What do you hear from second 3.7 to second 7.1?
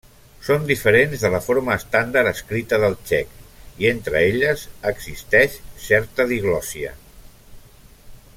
i entre elles existeix certa diglòssia.